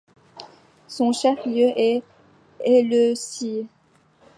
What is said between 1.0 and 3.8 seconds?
chef-lieu est Éleusis.